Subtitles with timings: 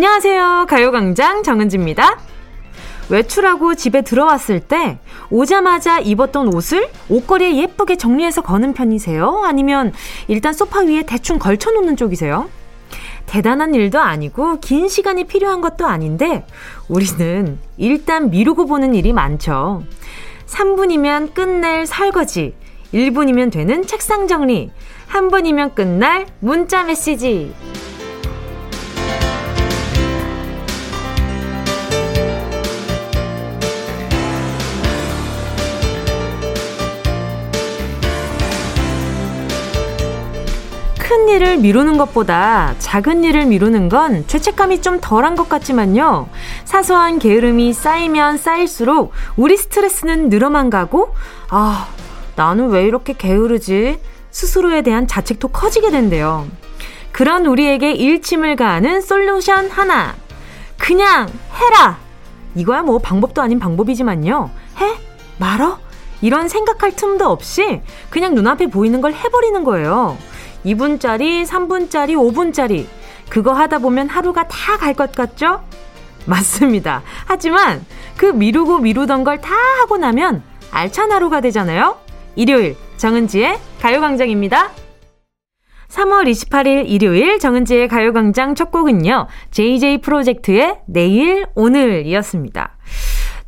[0.00, 0.64] 안녕하세요.
[0.66, 2.18] 가요광장 정은지입니다.
[3.10, 9.42] 외출하고 집에 들어왔을 때 오자마자 입었던 옷을 옷걸이에 예쁘게 정리해서 거는 편이세요?
[9.44, 9.92] 아니면
[10.26, 12.48] 일단 소파 위에 대충 걸쳐놓는 쪽이세요?
[13.26, 16.46] 대단한 일도 아니고 긴 시간이 필요한 것도 아닌데
[16.88, 19.82] 우리는 일단 미루고 보는 일이 많죠.
[20.46, 22.54] 3분이면 끝낼 설거지,
[22.94, 24.70] 1분이면 되는 책상 정리,
[25.06, 27.52] 한 분이면 끝날 문자 메시지.
[41.30, 46.28] 일을 미루는 것보다 작은 일을 미루는 건 죄책감이 좀 덜한 것 같지만요.
[46.64, 51.14] 사소한 게으름이 쌓이면 쌓일수록 우리 스트레스는 늘어만 가고,
[51.48, 51.88] 아,
[52.36, 54.00] 나는 왜 이렇게 게으르지?
[54.30, 56.46] 스스로에 대한 자책도 커지게 된대요.
[57.12, 60.14] 그런 우리에게 일침을 가하는 솔루션 하나.
[60.78, 61.98] 그냥 해라!
[62.54, 64.50] 이거야 뭐 방법도 아닌 방법이지만요.
[64.80, 64.98] 해?
[65.38, 65.78] 말어?
[66.20, 70.16] 이런 생각할 틈도 없이 그냥 눈앞에 보이는 걸 해버리는 거예요.
[70.64, 72.86] 2분짜리, 3분짜리, 5분짜리.
[73.28, 75.62] 그거 하다 보면 하루가 다 갈 것 같죠?
[76.26, 77.02] 맞습니다.
[77.26, 77.84] 하지만
[78.16, 81.96] 그 미루고 미루던 걸 다 하고 나면 알찬 하루가 되잖아요?
[82.36, 84.70] 일요일 정은지의 가요광장입니다.
[85.88, 89.26] 3월 28일 일요일 정은지의 가요광장 첫 곡은요.
[89.50, 92.76] JJ 프로젝트의 내일 오늘이었습니다.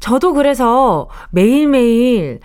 [0.00, 2.40] 저도 그래서 매일매일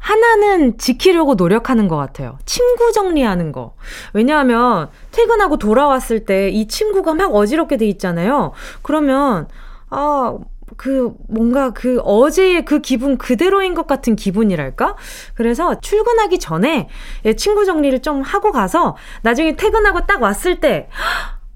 [0.00, 2.38] 하나는 지키려고 노력하는 것 같아요.
[2.46, 3.74] 친구 정리하는 거.
[4.14, 8.52] 왜냐하면 퇴근하고 돌아왔을 때 이 친구가 막 어지럽게 돼 있잖아요.
[8.82, 9.46] 그러면,
[9.90, 10.36] 아,
[10.76, 14.96] 그 뭔가 그 어제의 그 기분 그대로인 것 같은 기분이랄까?
[15.34, 16.88] 그래서 출근하기 전에
[17.36, 20.88] 친구 정리를 좀 하고 가서 나중에 퇴근하고 딱 왔을 때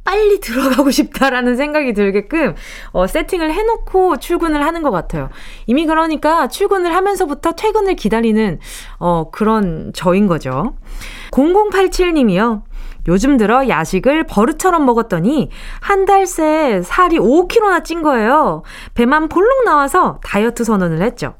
[0.04, 2.54] 빨리 들어가고 싶다라는 생각이 들게끔
[2.92, 5.30] 어, 세팅을 해놓고 출근을 하는 것 같아요.
[5.66, 8.58] 이미 그러니까 출근을 하면서부터 퇴근을 기다리는
[8.98, 10.76] 어, 그런 저인 거죠.
[11.30, 12.62] 0087님이요.
[13.06, 15.50] 요즘 들어 야식을 버릇처럼 먹었더니
[15.80, 18.62] 한 달 새 살이 5kg나 찐 거예요.
[18.94, 21.34] 배만 볼록 나와서 다이어트 선언을 했죠.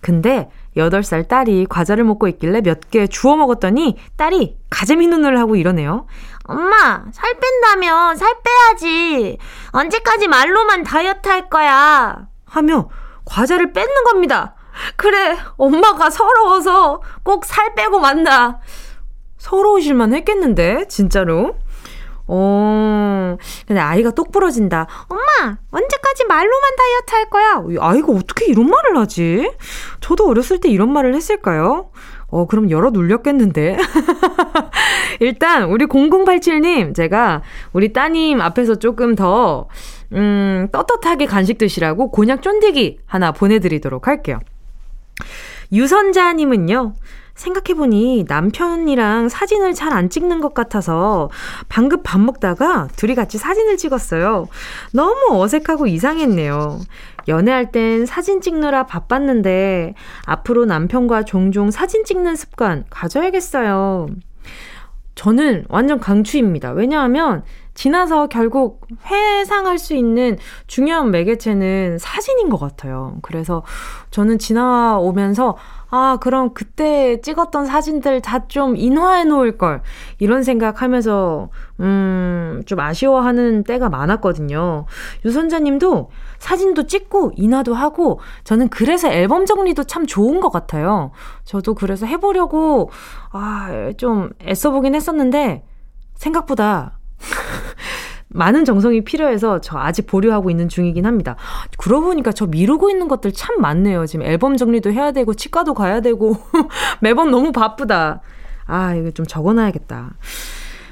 [0.00, 6.06] 근데 8살 딸이 과자를 먹고 있길래 몇 개 주워 먹었더니 딸이 가재미 눈을 하고 이러네요.
[6.44, 9.38] 엄마, 살 뺀다며 살 빼야지.
[9.72, 12.26] 언제까지 말로만 다이어트 할 거야.
[12.46, 12.88] 하며
[13.26, 14.54] 과자를 뺏는 겁니다.
[14.96, 18.60] 그래, 엄마가 서러워서 꼭 살 빼고 만다.
[19.36, 21.56] 서러우실만 했겠는데, 진짜로.
[22.28, 24.86] 어, 근데 아이가 똑 부러진다.
[25.08, 27.64] 엄마, 언제까지 말로만 다이어트 할 거야?
[27.80, 29.50] 아이가 어떻게 이런 말을 하지?
[30.00, 31.90] 저도 어렸을 때 이런 말을 했을까요?
[32.30, 33.78] 어, 그럼 열어 눌렸겠는데.
[35.20, 39.68] 일단, 우리 0087님, 제가 우리 따님 앞에서 조금 더,
[40.12, 44.38] 음, 떳떳하게 간식 드시라고 곤약 쫀디기 하나 보내드리도록 할게요.
[45.72, 46.94] 유선자님은요,
[47.38, 51.30] 생각해보니 남편이랑 사진을 잘 안 찍는 것 같아서
[51.68, 54.48] 방금 밥 먹다가 둘이 같이 사진을 찍었어요.
[54.92, 56.78] 너무 어색하고 이상했네요.
[57.26, 59.94] 연애할 땐 사진 찍느라 바빴는데
[60.26, 64.08] 앞으로 남편과 종종 사진 찍는 습관 가져야겠어요.
[65.14, 66.72] 저는 완전 강추입니다.
[66.72, 67.42] 왜냐하면
[67.78, 73.18] 지나서 결국 회상할 수 있는 중요한 매개체는 사진인 것 같아요.
[73.22, 73.62] 그래서
[74.10, 75.56] 저는 지나오면서
[75.88, 79.82] 아, 그럼 그때 찍었던 사진들 다 좀 인화해 놓을 걸.
[80.18, 81.50] 이런 생각하면서,
[81.80, 84.86] 음, 좀 아쉬워하는 때가 많았거든요.
[85.24, 91.12] 유선자님도 사진도 찍고, 인화도 하고, 저는 그래서 앨범 정리도 참 좋은 것 같아요.
[91.44, 92.90] 저도 그래서 해보려고,
[93.30, 95.64] 아, 좀 애써보긴 했었는데,
[96.16, 96.98] 생각보다
[98.28, 101.36] 많은 정성이 필요해서 저 아직 보류하고 있는 중이긴 합니다.
[101.78, 104.06] 그러고 보니까 저 미루고 있는 것들 참 많네요.
[104.06, 106.36] 지금 앨범 정리도 해야 되고, 치과도 가야 되고,
[107.00, 108.20] 매번 너무 바쁘다.
[108.66, 110.10] 아, 이거 좀 적어놔야겠다.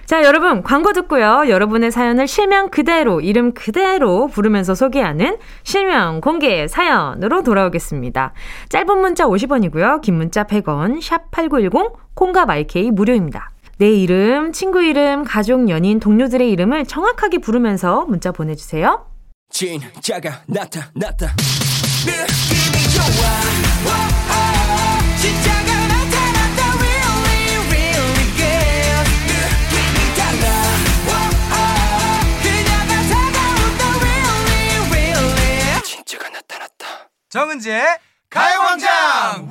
[0.07, 1.47] 자, 여러분, 광고 듣고요.
[1.49, 8.33] 여러분의 사연을 실명 그대로, 이름 그대로 부르면서 소개하는 실명 공개 사연으로 돌아오겠습니다.
[8.69, 10.01] 짧은 문자 50원이고요.
[10.03, 13.51] 긴 문자 100원, 샵 8910, 콩과 마이케이 무료입니다.
[13.79, 19.07] 내 이름, 친구 이름, 가족, 연인, 동료들의 이름을 정확하게 부르면서 문자 보내주세요.
[19.51, 21.35] 진짜가 나타났다.
[22.07, 23.05] 느낌이 좋아.
[25.21, 26.61] 진짜가 나타났다.
[26.79, 29.05] Really, really good.
[29.29, 30.47] 느낌이 달라.
[32.43, 33.83] 그녀가 다가온다.
[34.01, 35.83] Really, really.
[35.85, 37.11] 진짜가 나타났다.
[37.29, 37.85] 정은지의
[38.31, 39.51] 가요광장!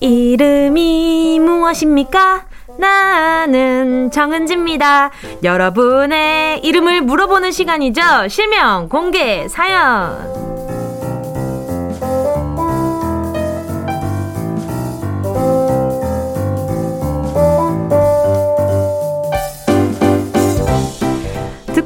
[0.00, 2.46] 이름이 무엇입니까?
[2.78, 5.10] 나는 정은지입니다.
[5.44, 8.28] 여러분의 이름을 물어보는 시간이죠.
[8.28, 10.51] 실명, 공개, 사연.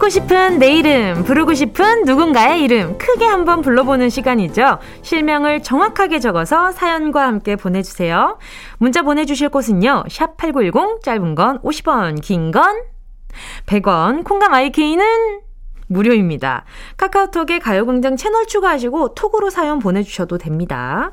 [0.06, 4.78] 듣고 싶은 내 이름, 부르고 싶은 누군가의 이름 크게 한번 불러보는 시간이죠.
[5.02, 8.38] 실명을 정확하게 적어서 사연과 함께 보내주세요.
[8.78, 10.04] 문자 보내주실 곳은요.
[10.08, 12.82] 샵 8910, 짧은 건 50원, 긴 건
[13.66, 15.40] 100원, 콩감 IK는
[15.88, 16.64] 무료입니다.
[16.96, 21.10] 카카오톡에 가요광장 채널 추가하시고 톡으로 사연 보내주셔도 됩니다.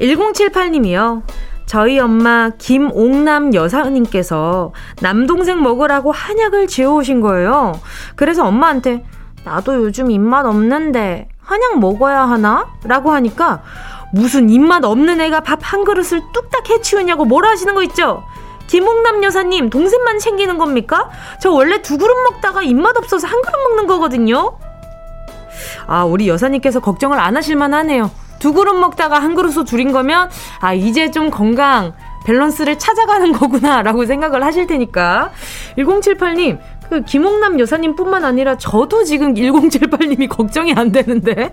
[0.00, 1.22] 1078님이요.
[1.68, 4.72] 저희 엄마 김옥남 여사님께서
[5.02, 7.78] 남동생 먹으라고 한약을 지어오신 거예요.
[8.16, 9.04] 그래서 엄마한테
[9.44, 12.66] 나도 요즘 입맛 없는데 한약 먹어야 하나?
[12.84, 13.62] 라고 하니까
[14.14, 18.24] 무슨 입맛 없는 애가 밥 한 그릇을 뚝딱 해치우냐고 뭐라 하시는 거 있죠?
[18.66, 21.10] 김옥남 여사님 동생만 챙기는 겁니까?
[21.38, 24.56] 저 원래 두 그릇 먹다가 입맛 없어서 한 그릇 먹는 거거든요.
[25.86, 28.10] 아 우리 여사님께서 걱정을 안 하실만 하네요.
[28.38, 30.30] 두 그릇 먹다가 한 그릇으로 줄인 거면
[30.60, 31.92] 아 이제 좀 건강
[32.24, 35.30] 밸런스를 찾아가는 거구나라고 생각을 하실 테니까
[35.76, 36.58] 1078님
[36.88, 41.34] 그 김홍남 여사님뿐만 아니라 저도 지금 1078님이 걱정이 안 되는데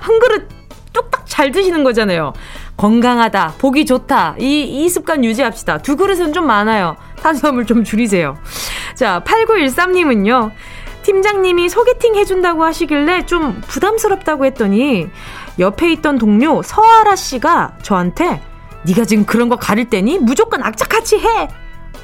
[0.00, 0.48] 한 그릇
[0.92, 2.32] 뚝딱 잘 드시는 거잖아요.
[2.76, 4.36] 건강하다, 보기 좋다.
[4.38, 5.78] 이, 이 습관 유지합시다.
[5.78, 6.96] 두 그릇은 좀 많아요.
[7.20, 8.36] 탄수화물 좀 줄이세요.
[8.94, 10.50] 자, 8913님은요.
[11.02, 15.08] 팀장님이 소개팅 해준다고 하시길래 좀 부담스럽다고 했더니
[15.58, 18.42] 옆에 있던 동료 서아라 씨가 저한테
[18.86, 21.48] 네가 지금 그런 거 가릴 때니 무조건 악착같이 해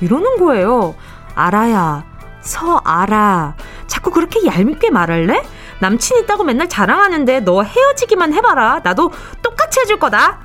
[0.00, 0.94] 이러는 거예요.
[1.34, 2.04] 알아야
[2.40, 3.54] 서아라
[3.86, 5.42] 자꾸 그렇게 얄밉게 말할래?
[5.80, 8.80] 남친 있다고 맨날 자랑하는데 너 헤어지기만 해봐라.
[8.82, 9.10] 나도
[9.42, 10.40] 똑같이 해줄 거다.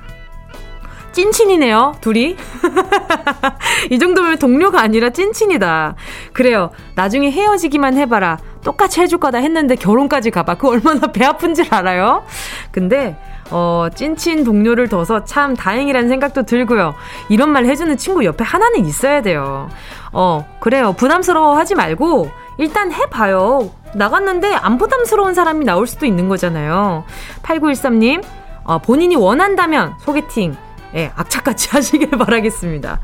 [1.12, 2.36] 찐친이네요, 둘이.
[3.90, 5.96] 이 정도면 동료가 아니라 찐친이다.
[6.32, 6.70] 그래요.
[6.94, 8.38] 나중에 헤어지기만 해봐라.
[8.62, 10.56] 똑같이 해줄 거다 했는데 결혼까지 가봐.
[10.56, 12.24] 그 얼마나 배 아픈지 알아요?
[12.70, 13.16] 근데,
[13.50, 16.94] 어, 찐친 동료를 둬서 참 다행이라는 생각도 들고요.
[17.28, 19.68] 이런 말 해주는 친구 옆에 하나는 있어야 돼요.
[20.12, 20.92] 어, 그래요.
[20.92, 23.70] 부담스러워 하지 말고, 일단 해봐요.
[23.94, 27.04] 나갔는데 안 부담스러운 사람이 나올 수도 있는 거잖아요.
[27.42, 28.22] 8913님,
[28.64, 30.54] 어, 본인이 원한다면 소개팅,
[30.94, 33.00] 예, 악착같이 하시길 바라겠습니다.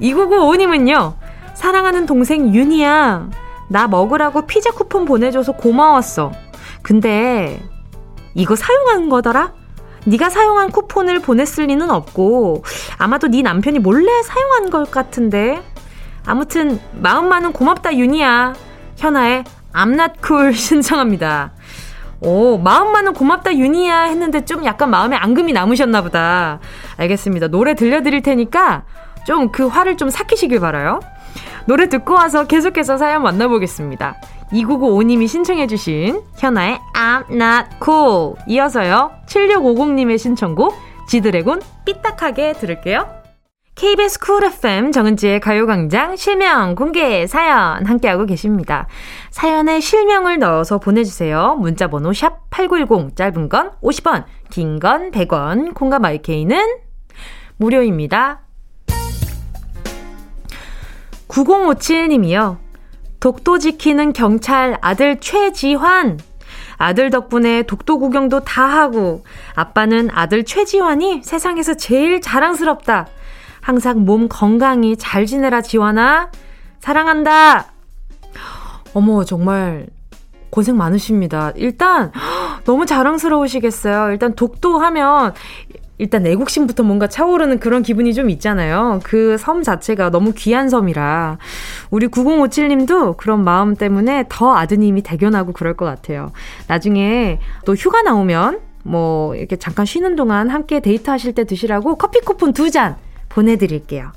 [0.00, 1.14] 2995님은요,
[1.54, 3.28] 사랑하는 동생 윤이야.
[3.72, 6.30] 나 먹으라고 피자 쿠폰 보내줘서 고마웠어.
[6.82, 7.62] 근데
[8.34, 9.54] 이거 사용한 거더라?
[10.04, 12.64] 네가 사용한 쿠폰을 보냈을 리는 없고
[12.98, 15.62] 아마도 네 남편이 몰래 사용한 것 같은데.
[16.26, 18.54] 아무튼 마음만은 고맙다 윤이야.
[18.98, 19.44] 현아의
[20.24, 21.52] cool 신청합니다.
[22.20, 26.60] 오, 마음만은 고맙다 윤이야 했는데 좀 약간 마음에 앙금이 남으셨나 보다.
[26.98, 27.48] 알겠습니다.
[27.48, 28.84] 노래 들려드릴 테니까
[29.24, 31.00] 좀 그 화를 좀 삭히시길 바라요.
[31.66, 34.16] 노래 듣고 와서 계속해서 사연 만나보겠습니다.
[34.52, 38.34] 2995님이 신청해주신 현아의 I'm not cool.
[38.46, 40.74] 이어서요, 7650님의 신청곡,
[41.08, 43.22] 지드래곤 삐딱하게 들을게요.
[43.74, 48.86] KBS 쿨 FM 정은지의 가요광장 실명 공개 사연 함께하고 계십니다.
[49.30, 51.56] 사연에 실명을 넣어서 보내주세요.
[51.58, 56.60] 문자번호 샵8910 짧은 건 50원, 긴 건 100원, 콩과 마이케이는
[57.56, 58.41] 무료입니다.
[61.32, 62.58] 9057님이요.
[63.18, 66.20] 독도 지키는 경찰 아들 최지환.
[66.76, 69.24] 아들 덕분에 독도 구경도 다 하고
[69.54, 73.06] 아빠는 아들 최지환이 세상에서 제일 자랑스럽다.
[73.60, 76.30] 항상 몸 건강히 잘 지내라 지환아.
[76.80, 77.66] 사랑한다.
[78.92, 79.86] 어머 정말
[80.50, 81.52] 고생 많으십니다.
[81.54, 82.12] 일단
[82.64, 84.10] 너무 자랑스러우시겠어요.
[84.10, 85.32] 일단 독도 하면
[86.02, 88.98] 일단 애국심부터 뭔가 차오르는 그런 기분이 좀 있잖아요.
[89.04, 91.38] 그 섬 자체가 너무 귀한 섬이라.
[91.90, 96.32] 우리 9057님도 그런 마음 때문에 더 아드님이 대견하고 그럴 것 같아요.
[96.66, 102.18] 나중에 또 휴가 나오면 뭐 이렇게 잠깐 쉬는 동안 함께 데이트 하실 때 드시라고 커피
[102.20, 102.96] 쿠폰 두 잔
[103.28, 104.10] 보내드릴게요.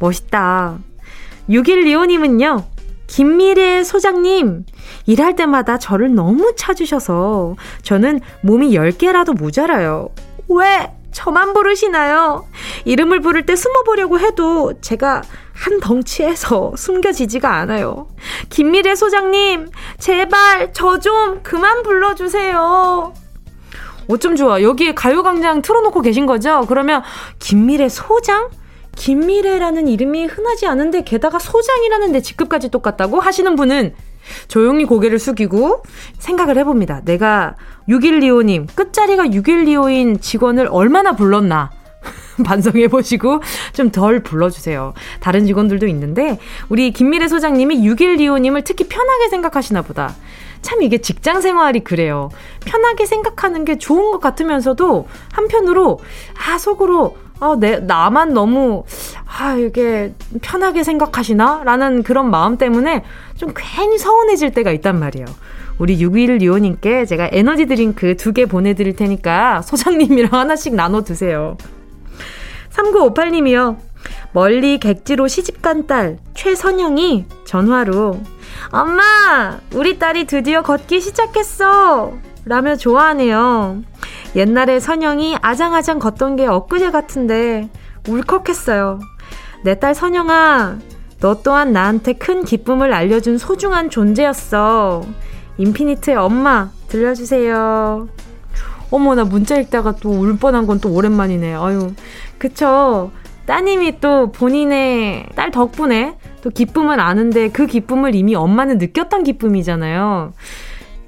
[0.00, 0.78] 멋있다.
[1.48, 2.64] 6125님은요,
[3.06, 4.64] 김미래 소장님,
[5.06, 10.08] 일할 때마다 저를 너무 찾으셔서 저는 몸이 10개라도 모자라요.
[10.48, 10.90] 왜?
[11.12, 12.46] 저만 부르시나요?
[12.84, 18.08] 이름을 부를 때 숨어보려고 해도 제가 한 덩치에서 숨겨지지가 않아요.
[18.48, 23.12] 김미래 소장님, 제발 저 좀 그만 불러주세요.
[24.08, 24.60] 어쩜 좋아.
[24.62, 26.64] 여기에 가요광장 틀어놓고 계신 거죠?
[26.68, 27.02] 그러면
[27.38, 28.48] 김미래 소장?
[28.96, 33.94] 김미래라는 이름이 흔하지 않은데 게다가 소장이라는 내 직급까지 똑같다고 하시는 분은
[34.48, 35.82] 조용히 고개를 숙이고
[36.18, 37.02] 생각을 해봅니다.
[37.04, 37.54] 내가
[37.88, 41.70] 6125님, 끝자리가 6125인 직원을 얼마나 불렀나?
[42.44, 43.40] 반성해 보시고
[43.72, 44.94] 좀 덜 불러주세요.
[45.20, 50.14] 다른 직원들도 있는데, 우리 김미래 소장님이 6125님을 특히 편하게 생각하시나 보다.
[50.62, 52.28] 참 이게 직장 생활이 그래요.
[52.64, 56.00] 편하게 생각하는 게 좋은 것 같으면서도 한편으로,
[56.46, 58.84] 아, 속으로, 아, 내, 나만 너무,
[59.26, 61.62] 아, 이게 편하게 생각하시나?
[61.64, 63.04] 라는 그런 마음 때문에
[63.40, 65.24] 좀 괜히 서운해질 때가 있단 말이에요.
[65.78, 71.56] 우리 6125님께 제가 에너지 드링크 두 개 보내드릴 테니까 소장님이랑 하나씩 나눠 드세요.
[72.68, 73.78] 3958님이요.
[74.32, 78.20] 멀리 객지로 시집간 딸 최선영이 전화로
[78.72, 82.12] 엄마 우리 딸이 드디어 걷기 시작했어
[82.44, 83.82] 라며 좋아하네요.
[84.36, 87.70] 옛날에 선영이 아장아장 걷던 게 엊그제 같은데
[88.06, 89.00] 울컥했어요.
[89.64, 90.78] 내 딸 선영아
[91.20, 95.04] 너 또한 나한테 큰 기쁨을 알려준 소중한 존재였어.
[95.58, 98.08] 인피니트의 엄마 들려주세요.
[98.90, 101.54] 어머 나 문자 읽다가 또 울 뻔한 건 또 오랜만이네.
[101.54, 101.92] 아유
[102.38, 103.10] 그쵸.
[103.46, 110.32] 따님이 또 본인의 딸 덕분에 또 기쁨을 아는데 그 기쁨을 이미 엄마는 느꼈던 기쁨이잖아요.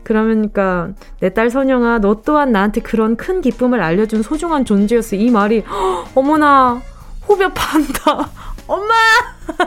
[0.02, 0.90] 그러니까
[1.20, 5.16] 내 딸 선영아 너 또한 나한테 그런 큰 기쁨을 알려준 소중한 존재였어.
[5.16, 6.82] 이 말이 허, 어머나
[7.28, 8.28] 호벼 판다.
[8.72, 8.94] 엄마!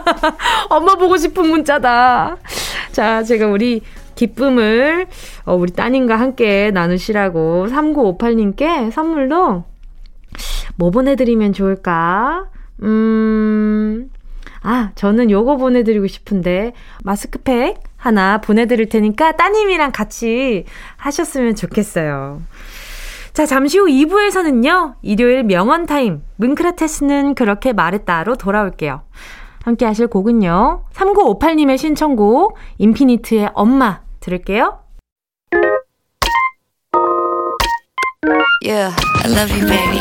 [0.70, 2.38] 엄마 보고 싶은 문자다.
[2.92, 3.82] 자, 제가 우리
[4.16, 5.06] 기쁨을
[5.46, 9.66] 어, 우리 따님과 함께 나누시라고 3958님께 선물로
[10.78, 12.46] 뭐 보내드리면 좋을까?
[12.82, 14.10] 음,
[14.64, 20.66] 아, 저는 요거 보내드리고 싶은데, 마스크팩 하나 보내드릴 테니까 따님이랑 같이
[20.98, 22.42] 하셨으면 좋겠어요.
[23.36, 29.02] 자, 잠시 후 2부에서는요, 일요일 명언타임, 문크라테스는 그렇게 말했다로 돌아올게요.
[29.62, 34.80] 함께 하실 곡은요, 3958님의 신청곡, 인피니트의 엄마 들을게요.
[38.64, 40.00] Yeah, I love you, baby.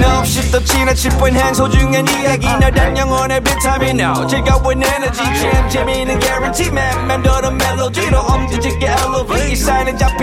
[0.00, 2.46] No, shift the china chip when hands hold you and 이야기.
[2.46, 4.00] 나단 영혼의 비타민.
[4.00, 5.18] now 즐거운 에너지.
[5.18, 6.70] 참 재미있는 guarantee.
[6.70, 10.16] man 맴도는 멜로디로 엄지짓게 elevate 이 사인은 잡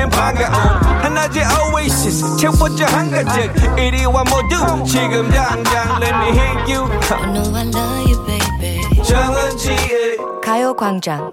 [2.37, 6.85] 힌 반가움 하나의 oasis 채워져 한가득 이리 와 모두 지금 당장 let me hit you
[7.09, 9.03] I know I love you, baby.
[9.03, 11.31] 정은지의 가요광장.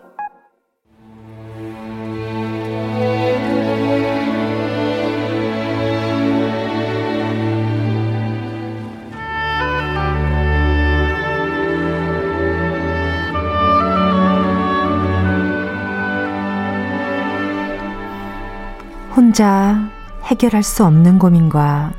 [19.14, 19.93] 혼자
[20.24, 21.92] 해결할 수 없는 고민과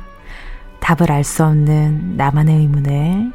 [0.80, 3.30] 답을 알 수 없는 나만의 의문에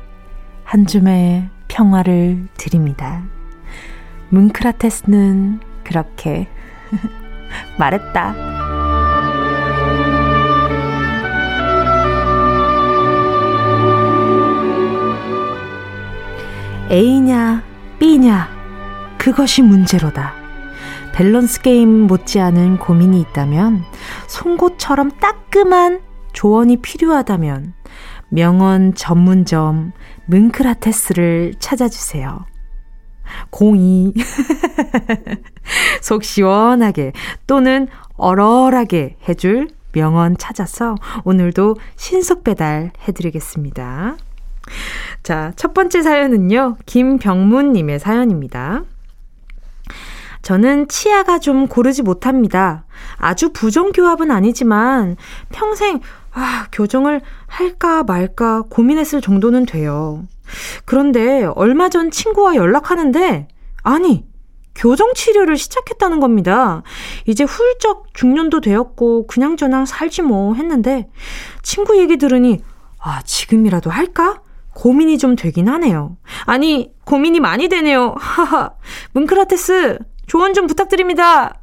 [0.63, 3.23] 한 줌의 평화를 드립니다.
[4.29, 6.47] 문크라테스는 그렇게
[7.77, 8.35] 말했다.
[16.89, 17.63] A냐,
[17.99, 18.49] B냐,
[19.17, 20.40] 그것이 문제로다.
[21.13, 23.83] 밸런스 게임 못지않은 고민이 있다면,
[24.27, 26.01] 송곳처럼 따끔한
[26.33, 27.73] 조언이 필요하다면,
[28.29, 29.91] 명언 전문점
[30.25, 32.45] 문크라테스를 찾아주세요.
[33.51, 34.13] 02.
[36.01, 37.13] 속 시원하게
[37.47, 44.15] 또는 얼얼하게 해줄 명언 찾아서 오늘도 신속 배달 해드리겠습니다.
[45.23, 48.83] 자, 첫 번째 사연은요, 김병문님의 사연입니다.
[50.41, 52.85] 저는 치아가 좀 고르지 못합니다.
[53.17, 55.17] 아주 부정교합은 아니지만
[55.49, 55.99] 평생
[56.33, 60.25] 아, 교정을 할까 말까 고민했을 정도는 돼요.
[60.85, 63.47] 그런데 얼마 전 친구와 연락하는데
[63.83, 64.25] 아니
[64.73, 66.81] 교정 치료를 시작했다는 겁니다.
[67.25, 71.09] 이제 훌쩍 중년도 되었고 그냥저냥 살지 뭐 했는데
[71.61, 72.61] 친구 얘기 들으니
[72.99, 74.41] 아 지금이라도 할까?
[74.73, 76.15] 고민이 좀 되긴 하네요.
[76.45, 78.15] 아니 고민이 많이 되네요.
[78.19, 78.71] 하하
[79.13, 81.55] 문크라테스 조언 좀 부탁드립니다.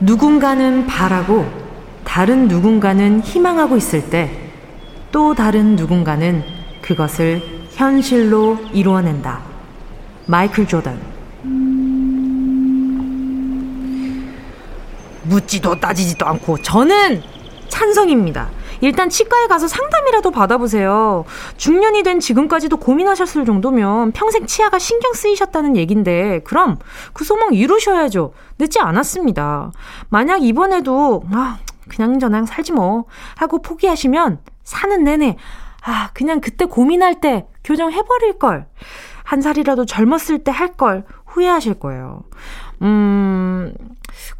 [0.00, 1.46] 누군가는 바라고
[2.04, 4.50] 다른 누군가는 희망하고 있을 때
[5.12, 6.44] 또 다른 누군가는
[6.82, 7.42] 그것을
[7.72, 9.40] 현실로 이루어낸다.
[10.26, 11.00] 마이클 조던.
[15.24, 17.22] 묻지도 따지지도 않고 저는
[17.68, 18.48] 찬성입니다.
[18.80, 21.24] 일단 치과에 가서 상담이라도 받아보세요.
[21.56, 26.78] 중년이 된 지금까지도 고민하셨을 정도면 평생 치아가 신경 쓰이셨다는 얘긴데 그럼
[27.12, 28.32] 그 소망 이루셔야죠.
[28.58, 29.72] 늦지 않았습니다.
[30.08, 31.58] 만약 이번에도 아
[31.88, 33.04] 그냥 저냥 살지 뭐
[33.36, 35.36] 하고 포기하시면 사는 내내
[35.82, 38.66] 아 그냥 그때 고민할 때 교정해버릴 걸.
[39.24, 42.22] 한 살이라도 젊었을 때 할 걸 후회하실 거예요.
[42.82, 43.74] 음,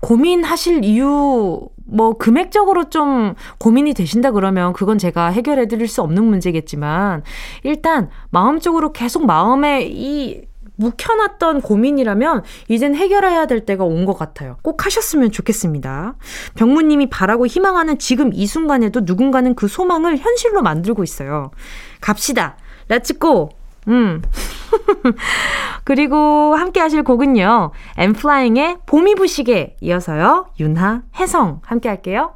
[0.00, 7.22] 고민하실 이유, 뭐, 금액적으로 좀 고민이 되신다 그러면 그건 제가 해결해 드릴 수 없는 문제겠지만,
[7.64, 10.42] 일단, 마음적으로 계속 마음에 이
[10.76, 14.56] 묵혀놨던 고민이라면 이젠 해결해야 될 때가 온 것 같아요.
[14.62, 16.14] 꼭 하셨으면 좋겠습니다.
[16.54, 21.50] 병무님이 바라고 희망하는 지금 이 순간에도 누군가는 그 소망을 현실로 만들고 있어요.
[22.00, 22.56] 갑시다.
[22.88, 23.59] Let's go!
[23.88, 24.22] 음.
[25.84, 27.72] 그리고 함께 하실 곡은요.
[27.96, 30.50] 엠플라잉의 봄이 부시게 이어서요.
[30.60, 32.34] 윤하, 혜성 함께 할게요.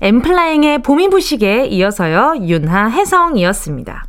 [0.00, 2.36] 엠플라잉의 봄이 부시게 이어서요.
[2.46, 4.04] 윤하, 혜성이었습니다.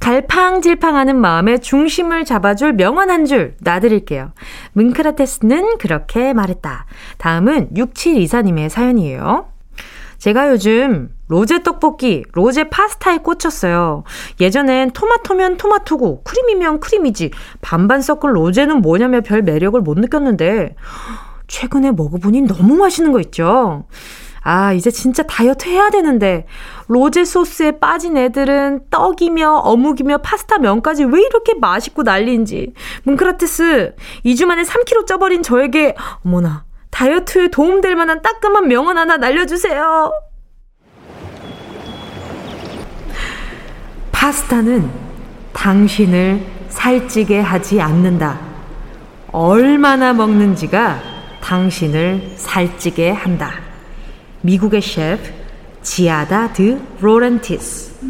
[0.00, 4.32] 갈팡질팡하는 마음의 중심을 잡아줄 명언 한 줄 놔드릴게요.
[4.72, 6.86] 문크라테스는 그렇게 말했다.
[7.18, 9.49] 다음은 6724님의 사연이에요.
[10.20, 14.04] 제가 요즘 로제 떡볶이, 로제 파스타에 꽂혔어요.
[14.38, 17.30] 예전엔 토마토면 토마토고, 크림이면 크림이지,
[17.62, 20.76] 반반 섞은 로제는 뭐냐며 별 매력을 못 느꼈는데,
[21.48, 23.86] 최근에 먹어보니 너무 맛있는 거 있죠?
[24.42, 26.46] 아, 이제 진짜 다이어트 해야 되는데,
[26.88, 32.74] 로제 소스에 빠진 애들은 떡이며 어묵이며 파스타 면까지 왜 이렇게 맛있고 난리인지.
[33.04, 33.94] 문크라테스,
[34.26, 35.94] 2주 만에 3kg 쪄버린 저에게,
[36.26, 40.12] 어머나, 다이어트에 도움될 만한 따끔한 명언 하나 날려주세요.
[44.12, 44.90] 파스타는
[45.52, 48.38] 당신을 살찌게 하지 않는다.
[49.32, 51.00] 얼마나 먹는지가
[51.40, 53.52] 당신을 살찌게 한다.
[54.42, 55.30] 미국의 셰프
[55.82, 58.00] 지아다 드 로렌티스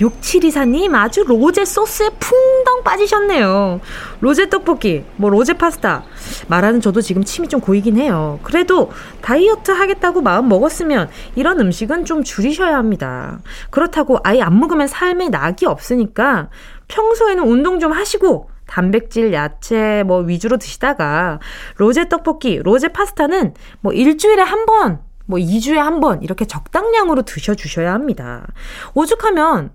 [0.00, 3.80] 6724님 아주 로제 소스에 풍덩 빠지셨네요.
[4.20, 6.04] 로제 떡볶이, 뭐 로제 파스타.
[6.48, 8.38] 말하는 저도 지금 침이 좀 고이긴 해요.
[8.42, 13.40] 그래도 다이어트 하겠다고 마음 먹었으면 이런 음식은 좀 줄이셔야 합니다.
[13.70, 16.48] 그렇다고 아예 안 먹으면 삶에 낙이 없으니까
[16.88, 21.40] 평소에는 운동 좀 하시고 단백질, 야채 뭐 위주로 드시다가
[21.76, 27.54] 로제 떡볶이, 로제 파스타는 뭐 일주일에 한 번, 뭐 2주에 한 번 이렇게 적당량으로 드셔
[27.54, 28.46] 주셔야 합니다.
[28.94, 29.70] 오죽하면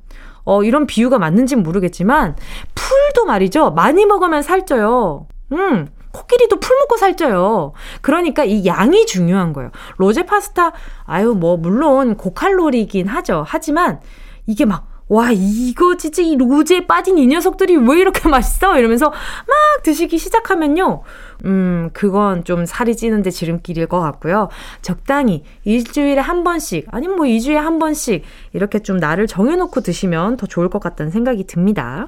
[0.46, 2.36] 어, 이런 비유가 맞는지 모르겠지만,
[2.76, 3.72] 풀도 말이죠.
[3.72, 5.28] 많이 먹으면 살쪄요.
[5.54, 7.72] 음, 코끼리도 풀 먹고 살쪄요.
[8.02, 9.72] 그러니까 이 양이 중요한 거예요.
[9.98, 10.74] 로제 파스타,
[11.06, 13.46] 아유, 뭐, 물론 고칼로리긴 하죠.
[13.48, 14.02] 하지만,
[14.46, 18.78] 이게 막, 와, 이거 진짜 이 로제에 빠진 이 녀석들이 왜 이렇게 맛있어?
[18.78, 21.04] 이러면서 막 드시기 시작하면요.
[21.46, 24.50] 음, 그건 좀 살이 찌는데 지름길일 것 같고요.
[24.82, 30.48] 적당히 일주일에 한 번씩, 아니면 뭐 2주에 한 번씩 이렇게 좀 나를 정해놓고 드시면 더
[30.48, 32.08] 좋을 것 같다는 생각이 듭니다.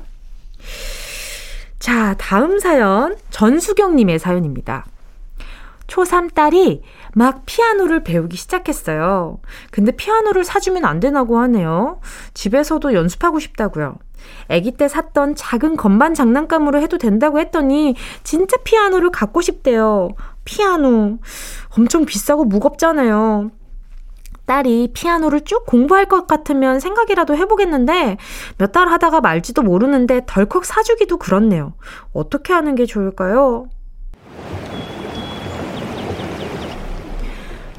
[1.79, 4.85] 자, 다음 사연, 전수경님의 사연입니다.
[5.87, 6.81] 초3 딸이
[7.13, 9.39] 막 피아노를 배우기 시작했어요.
[9.71, 11.99] 근데 피아노를 사주면 안 되나고 하네요.
[12.33, 13.97] 집에서도 연습하고 싶다고요.
[14.49, 20.09] 아기 때 샀던 작은 건반 장난감으로 해도 된다고 했더니 진짜 피아노를 갖고 싶대요.
[20.45, 21.17] 피아노.
[21.77, 23.51] 엄청 비싸고 무겁잖아요.
[24.45, 28.17] 딸이 피아노를 쭉 공부할 것 같으면 생각이라도 해보겠는데
[28.59, 31.73] 몇 달 하다가 말지도 모르는데 덜컥 사주기도 그렇네요.
[32.13, 33.67] 어떻게 하는 게 좋을까요?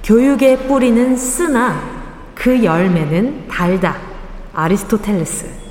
[0.03, 1.81] 교육의 뿌리는 쓰나
[2.35, 3.97] 그 열매는 달다.
[4.53, 5.66] 아리스토텔레스.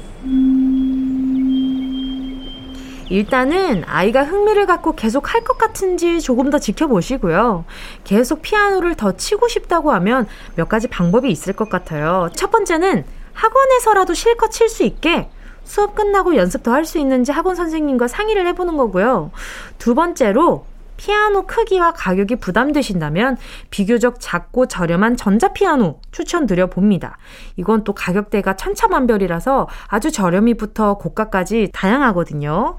[3.10, 7.65] 일단은 아이가 흥미를 갖고 계속 할 것 같은지 조금 더 지켜보시고요.
[8.04, 12.30] 계속 피아노를 더 치고 싶다고 하면 몇 가지 방법이 있을 것 같아요.
[12.36, 15.30] 첫 번째는 학원에서라도 실컷 칠 수 있게
[15.63, 19.32] 수업 끝나고 연습 더 할 수 있는지 학원 선생님과 상의를 해보는 거고요.
[19.78, 20.65] 두 번째로
[20.97, 23.38] 피아노 크기와 가격이 부담되신다면
[23.69, 27.17] 비교적 작고 저렴한 전자피아노 추천드려 봅니다.
[27.55, 32.77] 이건 또 가격대가 천차만별이라서 아주 저렴이부터 고가까지 다양하거든요.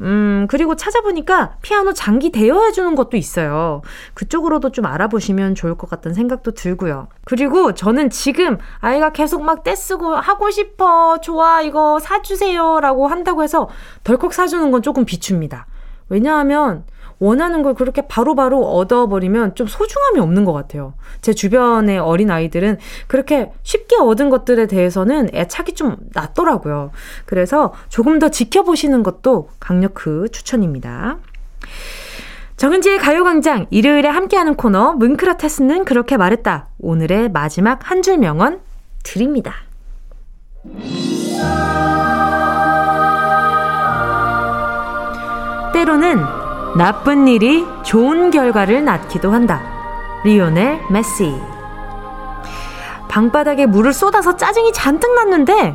[0.00, 3.82] 음, 그리고 찾아보니까 피아노 장기 대여해 주는 것도 있어요.
[4.14, 7.08] 그쪽으로도 좀 알아보시면 좋을 것 같다는 생각도 들고요.
[7.24, 13.68] 그리고 저는 지금 아이가 계속 막 떼쓰고 하고 싶어, 좋아, 이거 사주세요 라고 한다고 해서
[14.04, 15.66] 덜컥 사주는 건 조금 비춥니다.
[16.08, 16.84] 왜냐하면
[17.18, 20.94] 원하는 걸 그렇게 바로바로 바로 얻어버리면 좀 소중함이 없는 것 같아요.
[21.20, 26.92] 제 주변의 어린 아이들은 그렇게 쉽게 얻은 것들에 대해서는 애착이 좀 낮더라고요.
[27.26, 31.18] 그래서 조금 더 지켜보시는 것도 강력 그 추천입니다.
[32.56, 36.68] 정은지의 가요광장 일요일에 함께하는 코너 문크라테스는 그렇게 말했다.
[36.80, 38.60] 오늘의 마지막 한 줄 명언
[39.04, 39.54] 드립니다.
[45.72, 46.37] 때로는
[46.76, 49.62] 나쁜 일이 좋은 결과를 낳기도 한다.
[50.24, 51.34] 리오넬 메시.
[53.08, 55.74] 방바닥에 물을 쏟아서 짜증이 잔뜩 났는데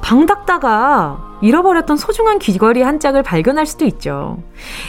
[0.00, 4.38] 방 닦다가 잃어버렸던 소중한 귀걸이 한 짝을 발견할 수도 있죠.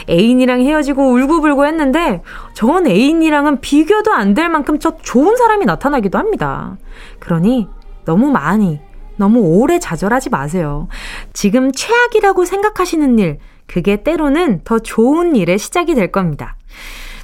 [0.08, 2.22] 애인이랑 헤어지고 울고불고 했는데
[2.54, 6.76] 전 애인이랑은 비교도 안 될 만큼 저 좋은 사람이 나타나기도 합니다.
[7.18, 7.68] 그러니
[8.04, 8.80] 너무 많이,
[9.16, 10.88] 너무 오래 좌절하지 마세요.
[11.32, 13.38] 지금 최악이라고 생각하시는 일,
[13.70, 16.56] 그게 때로는 더 좋은 일의 시작이 될 겁니다.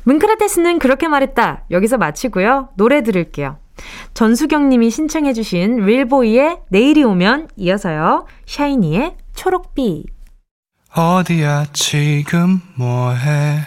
[0.05, 1.65] 문크라테스는 그렇게 말했다.
[1.73, 2.69] 여기서 마치고요.
[2.77, 3.59] 노래 들을게요.
[4.15, 8.27] 전수경 님이 신청해 주신 릴보이의 내일이 오면 이어서요.
[8.47, 10.07] 샤이니의 초록빛.
[10.95, 13.59] 어디야 지금 뭐해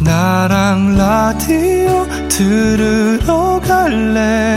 [0.00, 4.56] 나랑 라디오 들으러 갈래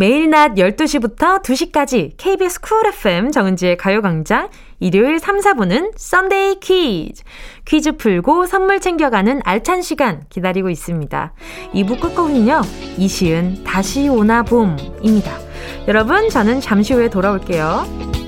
[0.00, 7.22] 매일 낮 12시부터 2시까지 KBS 쿨 FM 정은지의 가요광장 일요일 3, 4부는 Sunday 퀴즈.
[7.66, 11.34] 퀴즈 풀고 선물 챙겨가는 알찬 시간 기다리고 있습니다.
[11.74, 12.62] 2부 끝곡은요.
[12.96, 15.32] 이시은 다시 오나 봄입니다.
[15.86, 18.19] 여러분 저는 잠시 후에 돌아올게요.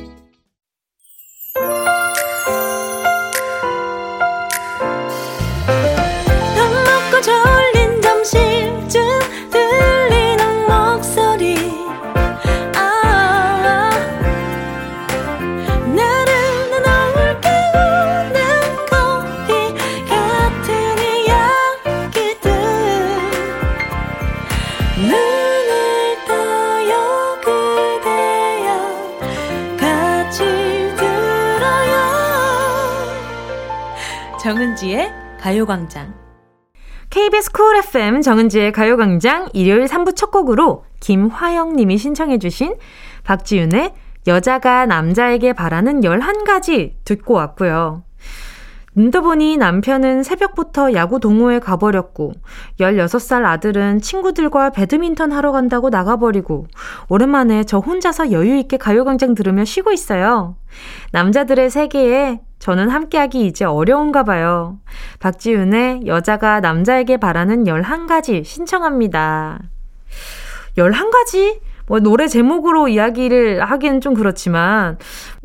[34.83, 36.13] 정은지의 가요광장.
[37.11, 42.75] KBS 쿨 FM 정은지의 가요광장 일요일 3부 첫 곡으로 김화영 님이 신청해주신
[43.23, 43.95] 박지윤의
[44.27, 48.03] 여자가 남자에게 바라는 11가지 듣고 왔고요.
[48.95, 52.33] 눈떠 보니 남편은 새벽부터 야구 동호회 가버렸고,
[52.79, 56.67] 16살 아들은 친구들과 배드민턴 하러 간다고 나가버리고,
[57.09, 60.57] 오랜만에 저 혼자서 여유있게 가요광장 들으며 쉬고 있어요.
[61.13, 64.79] 남자들의 세계에 저는 함께하기 이제 어려운가 봐요.
[65.19, 69.59] 박지윤의 여자가 남자에게 바라는 11가지 신청합니다.
[70.79, 71.59] 11가지?
[71.89, 74.97] 뭐 노래 제목으로 이야기를 하기는 좀 그렇지만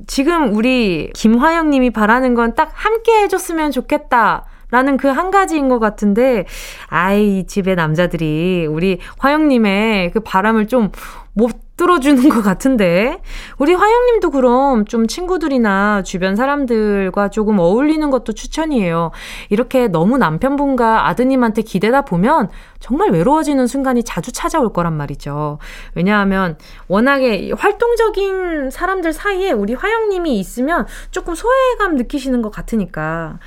[0.06, 4.45] 지금 우리 김화영 님이 바라는 건 딱 함께 해줬으면 좋겠다.
[4.69, 6.45] 라는 그 한 가지인 것 같은데,
[6.88, 10.91] 아이, 집에 남자들이 우리 화영님의 그 바람을 좀
[11.38, 13.21] 못 들어주는 것 같은데.
[13.60, 19.12] 우리 화영님도 그럼 좀 친구들이나 주변 사람들과 조금 어울리는 것도 추천이에요.
[19.50, 25.60] 이렇게 너무 남편분과 아드님한테 기대다 보면 정말 외로워지는 순간이 자주 찾아올 거란 말이죠.
[25.93, 33.38] 왜냐하면 워낙에 활동적인 사람들 사이에 우리 화영님이 있으면 조금 소외감 느끼시는 것 같으니까.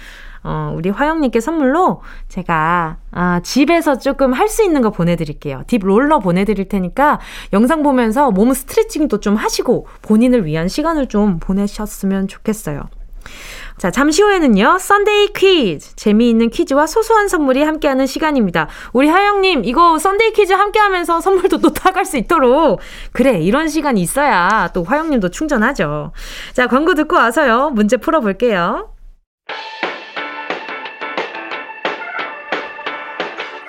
[0.42, 5.62] 어, 우리 화영님께 선물로 제가 아, 집에서 조금 할 수 있는 거 보내드릴게요.
[5.68, 7.20] 딥 롤러 보내드릴 테니까
[7.52, 12.82] 영상 보면서 몸 스트레칭도 좀 하시고 본인을 위한 시간을 좀 보내셨으면 좋겠어요.
[13.78, 15.94] 자, 잠시 후에는요, Sunday 퀴즈.
[15.94, 18.66] 재미있는 퀴즈와 소소한 선물이 함께하는 시간입니다.
[18.92, 22.80] 우리 하영님, 이거 Sunday 퀴즈 함께하면서 선물도 또 타갈 수 있도록.
[23.12, 26.12] 그래, 이런 시간이 있어야 또 화영님도 충전하죠.
[26.52, 28.90] 자, 광고 듣고 와서요, 문제 풀어볼게요.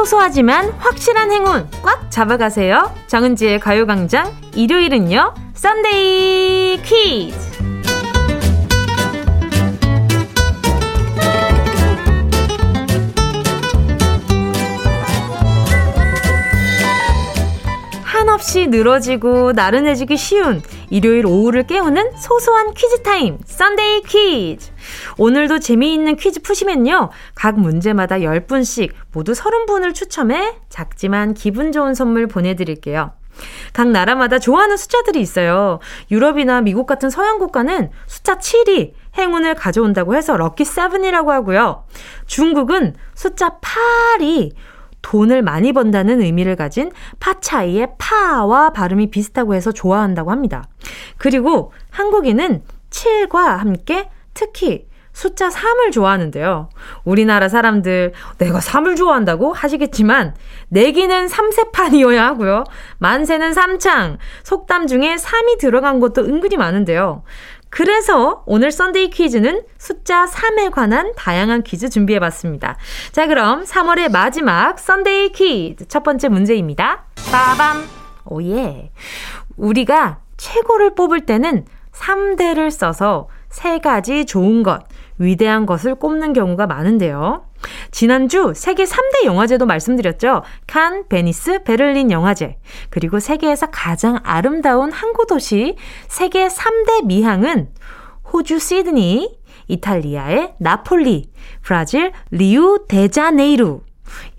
[0.00, 2.90] 소소하지만 확실한 행운 꽉 잡아가세요.
[3.06, 5.34] 정은지의 가요광장 일요일은요.
[5.52, 7.36] 썬데이 퀴즈.
[18.02, 24.70] 한없이 늘어지고 나른해지기 쉬운 일요일 오후를 깨우는 소소한 퀴즈 타임, Sunday 퀴즈.
[25.18, 27.10] 오늘도 재미있는 퀴즈 푸시면요.
[27.34, 33.12] 각 문제마다 10분씩 모두 30분을 추첨해 작지만 기분 좋은 선물 보내드릴게요.
[33.72, 35.78] 각 나라마다 좋아하는 숫자들이 있어요.
[36.10, 41.84] 유럽이나 미국 같은 서양 국가는 숫자 7이 행운을 가져온다고 해서 럭키 세븐이라고 하고요.
[42.26, 44.52] 중국은 숫자 8이
[45.02, 50.64] 돈을 많이 번다는 의미를 가진 发财의 发와 발음이 비슷하고 해서 좋아한다고 합니다.
[51.18, 56.70] 그리고 한국인은 7과 함께 특히 숫자 3을 좋아하는데요.
[57.04, 60.34] 우리나라 사람들 내가 3을 좋아한다고 하시겠지만
[60.68, 62.64] 내기는 삼세판이어야 하고요.
[62.98, 67.22] 만세는 3창, 속담 중에 3이 들어간 것도 은근히 많은데요.
[67.70, 72.76] 그래서 오늘 Sunday 퀴즈는 숫자 3에 관한 다양한 퀴즈 준비해 봤습니다.
[73.12, 77.04] 자, 그럼 3월의 마지막 Sunday 퀴즈 첫 번째 문제입니다.
[77.30, 77.84] 빠밤.
[78.26, 78.90] Oh yeah.
[79.56, 84.82] 우리가 최고를 뽑을 때는 3대를 써서 세 가지 좋은 것,
[85.20, 87.44] 위대한 것을 꼽는 경우가 많은데요.
[87.90, 90.42] 지난주 세계 3대 영화제도 말씀드렸죠.
[90.66, 92.56] 칸, 베니스, 베를린 영화제.
[92.88, 95.76] 그리고 세계에서 가장 아름다운 항구 도시
[96.08, 97.68] 세계 3대 미항은
[98.32, 101.30] 호주 시드니, 이탈리아의 나폴리,
[101.62, 103.82] 브라질 리우 데자네이루.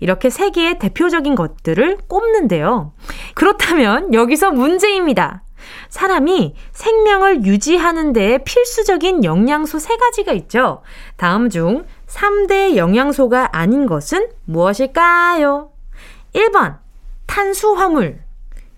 [0.00, 2.92] 이렇게 세계의 대표적인 것들을 꼽는데요.
[3.34, 5.44] 그렇다면 여기서 문제입니다.
[5.88, 10.82] 사람이 생명을 유지하는 데 필수적인 영양소 세 가지가 있죠.
[11.16, 15.70] 다음 중 3대 영양소가 아닌 것은 무엇일까요?
[16.34, 16.78] 1번,
[17.26, 18.20] 탄수화물.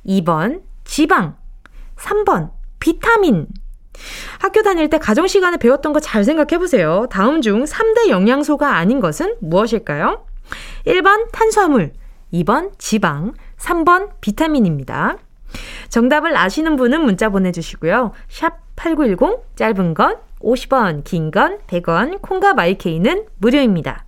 [0.06, 1.36] 2번, 지방.
[1.96, 3.46] 3번, 비타민.
[4.40, 7.06] 학교 다닐 때 가정 시간에 배웠던 거 잘 생각해 보세요.
[7.10, 10.26] 다음 중 3대 영양소가 아닌 것은 무엇일까요?
[10.86, 11.92] 1번 탄수화물,
[12.32, 15.16] 2번 지방, 3번 비타민입니다.
[15.88, 18.12] 정답을 아시는 분은 문자 보내주시고요.
[18.28, 24.04] 샵 8910, 짧은 건 50원, 긴 건 100원, 콩과 마이케이는 무료입니다.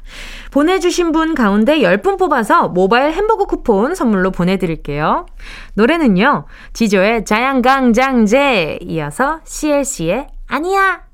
[0.50, 5.26] 보내주신 분 가운데 10분 뽑아서 모바일 햄버거 쿠폰 선물로 보내드릴게요.
[5.74, 11.05] 노래는요, 지조의 자양강장제 이어서 CLC의 아니야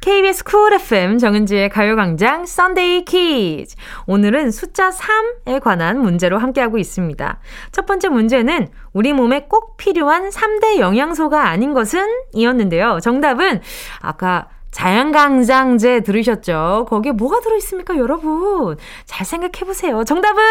[0.00, 3.76] KBS Cool FM 정은지의 가요광장 Sunday 퀴즈.
[4.06, 7.38] 오늘은 숫자 3에 관한 문제로 함께하고 있습니다.
[7.70, 13.00] 첫 번째 문제는 우리 몸에 꼭 필요한 3대 영양소가 아닌 것은 이었는데요.
[13.02, 13.60] 정답은
[14.00, 16.86] 아까 자양강장제 들으셨죠?
[16.88, 18.78] 거기에 뭐가 들어있습니까, 여러분?
[19.04, 20.04] 잘 생각해보세요.
[20.04, 20.42] 정답은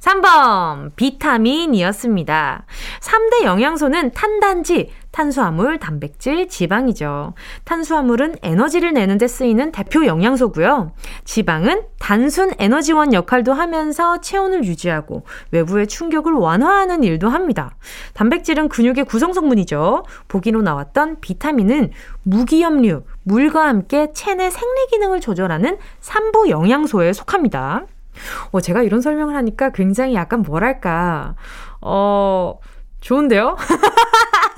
[0.00, 2.64] 3번, 비타민이었습니다.
[3.00, 7.34] 3대 영양소는 탄단지, 탄수화물, 단백질, 지방이죠.
[7.64, 10.92] 탄수화물은 에너지를 내는데 쓰이는 대표 영양소고요.
[11.24, 17.74] 지방은 단순 에너지원 역할도 하면서 체온을 유지하고 외부의 충격을 완화하는 일도 합니다.
[18.14, 20.04] 단백질은 근육의 구성 성분이죠.
[20.28, 21.90] 보기로 나왔던 비타민은
[22.22, 27.86] 무기염류, 물과 함께 체내 생리 기능을 조절하는 삼부 영양소에 속합니다.
[28.50, 31.34] 어, 제가 이런 설명을 하니까 굉장히 약간 뭐랄까,
[31.80, 32.58] 어,
[33.00, 33.56] 좋은데요?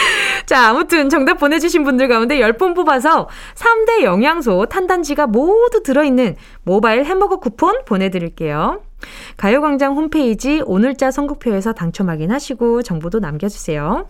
[0.46, 7.38] 자, 아무튼 정답 보내주신 분들 가운데 10분 뽑아서 3대 영양소 탄단지가 모두 들어있는 모바일 햄버거
[7.38, 8.82] 쿠폰 보내드릴게요.
[9.36, 14.08] 가요광장 홈페이지 오늘자 선곡표에서 당첨 확인하시고 정보도 남겨주세요.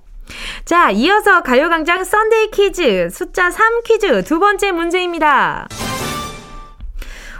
[0.64, 5.68] 자, 이어서 가요광장 Sunday 퀴즈 숫자 3 퀴즈 두 번째 문제입니다.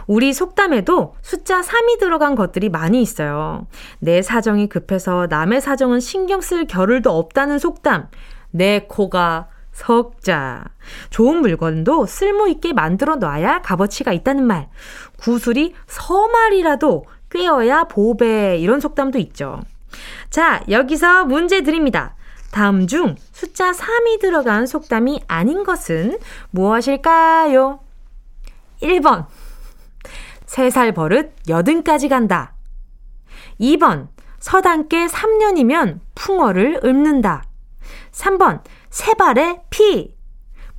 [0.07, 3.67] 우리 속담에도 숫자 3이 들어간 것들이 많이 있어요.
[3.99, 8.09] 내 사정이 급해서 남의 사정은 신경 쓸 겨를도 없다는 속담.
[8.51, 10.65] 내 코가 석자.
[11.09, 14.69] 좋은 물건도 쓸모있게 만들어 놔야 값어치가 있다는 말.
[15.17, 18.57] 구슬이 서말이라도 꿰어야 보배.
[18.59, 19.61] 이런 속담도 있죠.
[20.29, 22.15] 자, 여기서 문제 드립니다.
[22.51, 26.19] 다음 중 숫자 3이 들어간 속담이 아닌 것은
[26.51, 27.79] 무엇일까요?
[28.81, 29.25] 1번.
[30.45, 32.53] 3살 버릇 여든까지 간다.
[33.59, 34.09] 2번,
[34.39, 37.43] 서당께 3년이면 풍어를 읊는다.
[38.11, 40.15] 3번, 세발의 피.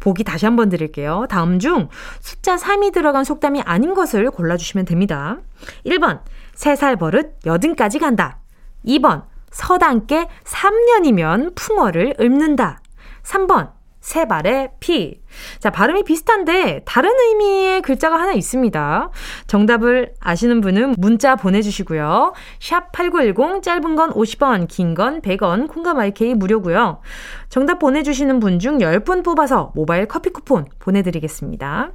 [0.00, 1.26] 보기 다시 한번 드릴게요.
[1.28, 1.88] 다음 중
[2.20, 5.38] 숫자 3이 들어간 속담이 아닌 것을 골라주시면 됩니다.
[5.86, 6.22] 1번,
[6.56, 8.38] 3살 버릇 여든까지 간다.
[8.84, 12.80] 2번, 서당께 3년이면 풍어를 읊는다.
[13.22, 13.70] 3번,
[14.02, 15.20] 세 발의 피.
[15.60, 19.10] 자, 발음이 비슷한데 다른 의미의 글자가 하나 있습니다.
[19.46, 22.34] 정답을 아시는 분은 문자 보내주시고요.
[22.60, 27.00] 샵 8910, 짧은 건 50원, 긴 건 100원, 콩감 IK 무료고요.
[27.48, 31.92] 정답 보내주시는 분 중 10분 뽑아서 모바일 커피 쿠폰 보내드리겠습니다.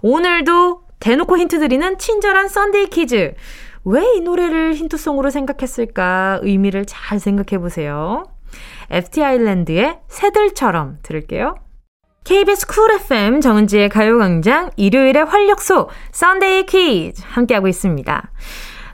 [0.00, 3.34] 오늘도 대놓고 힌트 드리는 친절한 Sunday 퀴즈.
[3.84, 8.24] 왜 이 노래를 힌트송으로 생각했을까 의미를 잘 생각해 보세요.
[8.90, 11.56] FT Island의 새들처럼 들을게요.
[12.24, 18.30] KBS Cool FM 정은지의 가요광장 일요일의 활력소 Sunday 퀴즈 함께하고 있습니다.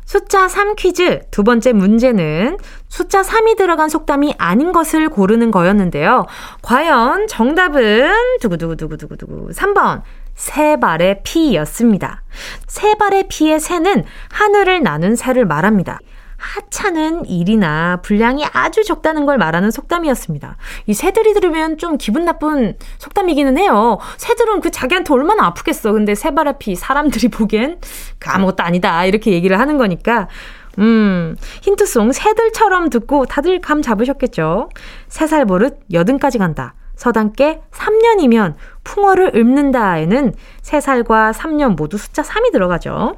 [0.05, 6.27] 숫자 3 퀴즈 두 번째 문제는 숫자 3이 들어간 속담이 아닌 것을 고르는 거였는데요.
[6.63, 10.03] 과연 정답은 두구두구두구두구두구 3번
[10.35, 12.23] 세 발의 피였습니다.
[12.69, 15.99] 세 발의 피의 새는 하늘을 나는 새를 말합니다.
[16.45, 20.57] 하찮은 일이나 분량이 아주 적다는 걸 말하는 속담이었습니다.
[20.87, 23.99] 이 새들이 들으면 좀 기분 나쁜 속담이기는 해요.
[24.19, 25.93] 새들은 그 자기한테 얼마나 아프겠어.
[25.93, 27.81] 근데 새발의 피 사람들이 보기엔
[28.19, 29.05] 그 아무것도 아니다.
[29.07, 30.29] 이렇게 얘기를 하는 거니까
[30.79, 34.69] 음, 힌트송 새들처럼 듣고 다들 감 잡으셨겠죠?
[35.09, 36.75] 세살 버릇 여든까지 간다.
[36.97, 38.55] 서당개 3년이면
[38.85, 43.17] 풍월을 읊는다에는 3살과 3년 모두 숫자 3이 들어가죠.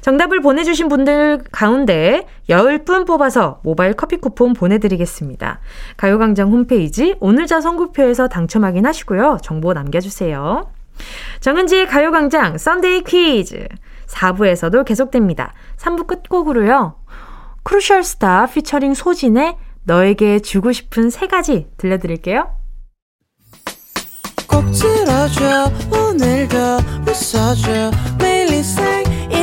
[0.00, 5.60] 정답을 보내주신 분들 가운데 10분 뽑아서 모바일 커피 쿠폰 보내드리겠습니다.
[5.96, 9.38] 가요광장 홈페이지 오늘자 선곡표에서 당첨 확인하시고요.
[9.42, 10.70] 정보 남겨주세요.
[11.40, 13.66] 정은지의 가요광장 Sunday 퀴즈
[14.08, 15.52] 4부에서도 계속됩니다.
[15.78, 16.96] 3부 끝곡으로요.
[17.62, 22.54] Crucial Star featuring 소진의 너에게 주고 싶은 세 가지 들려드릴게요.
[24.48, 26.56] 꼭 들어줘 오늘도
[27.06, 28.62] 웃어줘 매일 일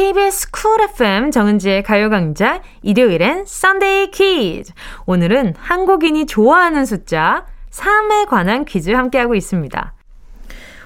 [0.00, 4.72] KBS Cool FM 정은지의 가요광장 일요일엔 Sunday 퀴즈
[5.04, 9.92] 오늘은 한국인이 좋아하는 숫자 3에 관한 퀴즈 함께하고 있습니다.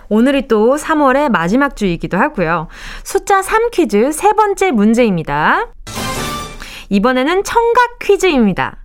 [0.08, 2.66] 오늘이 또 3월의 마지막 주이기도 하고요.
[3.04, 5.68] 숫자 3 퀴즈 세 번째 문제입니다.
[6.88, 8.78] 이번에는 청각 퀴즈입니다.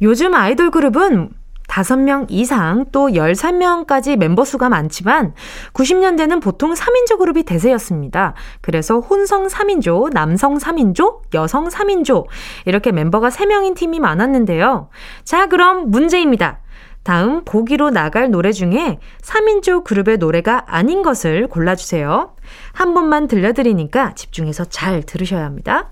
[0.00, 1.30] 요즘 아이돌 그룹은
[1.68, 5.34] 5명 이상 또 13명까지 멤버 수가 많지만
[5.74, 8.34] 90년대는 보통 3인조 그룹이 대세였습니다.
[8.60, 12.26] 그래서 혼성 3인조, 남성 3인조, 여성 3인조
[12.64, 14.88] 이렇게 멤버가 3명인 팀이 많았는데요.
[15.24, 16.60] 자, 그럼 문제입니다.
[17.04, 22.34] 다음 보기로 나갈 노래 중에 3인조 그룹의 노래가 아닌 것을 골라주세요.
[22.72, 25.90] 한 번만 들려드리니까 집중해서 잘 들으셔야 합니다.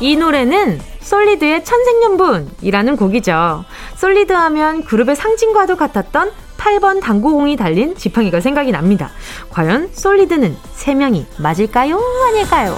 [0.00, 3.64] 이 노래는 솔리드의 천생연분이라는 곡이죠.
[3.96, 9.10] 솔리드 하면 그룹의 상징과도 같았던 8번 당구공이 달린 지팡이가 생각이 납니다.
[9.50, 12.00] 과연 솔리드는 3명이 맞을까요?
[12.28, 12.76] 아닐까요?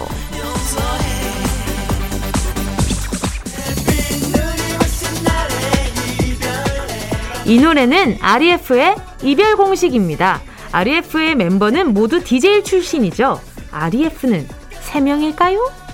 [7.46, 10.42] 이 노래는 REF의 이별 공식입니다.
[10.72, 13.40] REF의 멤버는 모두 DJ 출신이죠.
[13.72, 14.46] REF는
[14.82, 15.87] 3명일까요?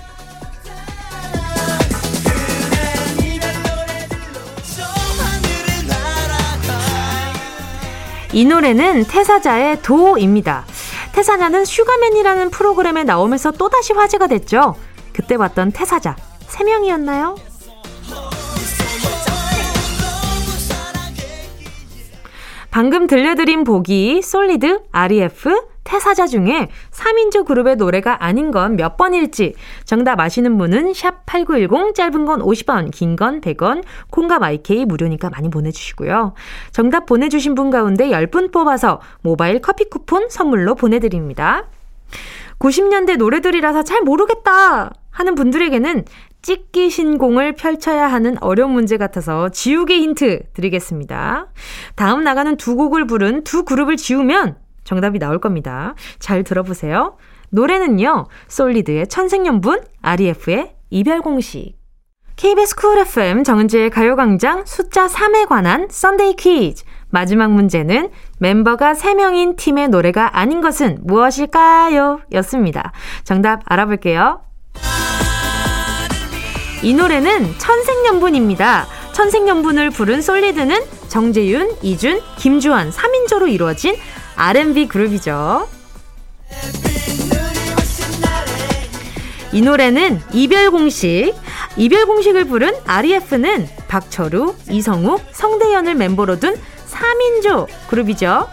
[8.35, 10.65] 이 노래는 태사자의 도입니다.
[11.13, 14.75] 태사자는 슈가맨이라는 프로그램에 나오면서 또다시 화제가 됐죠.
[15.13, 16.17] 그때 봤던 태사자
[16.49, 17.37] 3명이었나요?
[22.69, 25.49] 방금 들려드린 보기 솔리드, REF,
[25.85, 29.53] 태사자 중에 3인조 그룹의 노래가 아닌 건 몇 번일지
[29.85, 35.49] 정답 아시는 분은 샵 8910 짧은 건 50원, 긴 건 100원, 콩과 마이케이 무료니까 많이
[35.49, 36.33] 보내주시고요.
[36.71, 41.67] 정답 보내주신 분 가운데 10분 뽑아서 모바일 커피 쿠폰 선물로 보내드립니다.
[42.59, 46.05] 90년대 노래들이라서 잘 모르겠다 하는 분들에게는
[46.41, 51.47] 찍기 신공을 펼쳐야 하는 어려운 문제 같아서 지우개 힌트 드리겠습니다.
[51.95, 55.95] 다음 나가는 두 곡을 부른 두 그룹을 지우면 정답이 나올 겁니다.
[56.19, 57.17] 잘 들어보세요.
[57.49, 61.75] 노래는요, 솔리드의 천생연분, REF의 이별공식.
[62.37, 66.83] KBS Cool FM 정은지의 가요광장 숫자 3에 관한 Sunday 퀴즈.
[67.09, 68.09] 마지막 문제는
[68.39, 72.19] 멤버가 3명인 팀의 노래가 아닌 것은 무엇일까요?
[72.33, 72.91] 였습니다.
[73.23, 74.41] 정답 알아볼게요.
[76.83, 78.85] 이 노래는 천생연분입니다.
[79.13, 80.77] 천생연분을 부른 솔리드는
[81.07, 83.95] 정재윤, 이준, 김주환 3인조로 이루어진
[84.35, 85.67] R&B 그룹이죠.
[89.51, 91.33] 이 노래는 이별 공식,
[91.77, 96.59] 이별 공식을 부른 REF는 박철우, 이성우, 성대현을 멤버로 둔
[96.91, 98.49] 3인조 그룹이죠.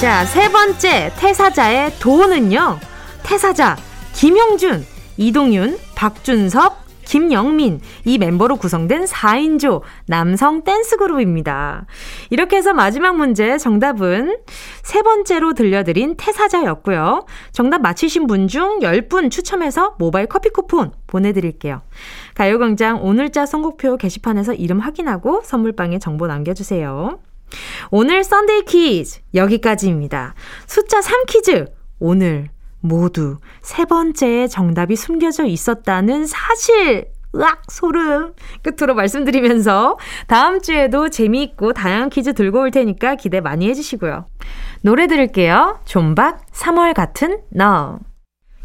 [0.00, 2.78] 자, 세 번째 태사자의 도는요.
[3.22, 3.76] 태사자
[4.14, 4.86] 김형준,
[5.16, 11.86] 이동윤, 박준섭, 김영민 이 멤버로 구성된 4인조 남성 댄스 그룹입니다.
[12.30, 14.38] 이렇게 해서 마지막 문제 정답은
[14.84, 17.26] 세 번째로 들려드린 태사자였고요.
[17.50, 21.82] 정답 맞히신 분 중 10분 추첨해서 모바일 커피 쿠폰 보내드릴게요.
[22.34, 27.18] 가요광장 오늘자 선곡표 게시판에서 이름 확인하고 선물방에 정보 남겨주세요.
[27.90, 30.34] 오늘 Sunday 퀴즈 여기까지입니다.
[30.68, 31.64] 숫자 3 퀴즈
[31.98, 32.50] 오늘
[32.80, 42.10] 모두 세 번째에 정답이 숨겨져 있었다는 사실 으악 소름 끝으로 말씀드리면서 다음 주에도 재미있고 다양한
[42.10, 44.26] 퀴즈 들고 올 테니까 기대 많이 해주시고요.
[44.82, 45.80] 노래 들을게요.
[45.84, 48.00] 존박 3월 같은 너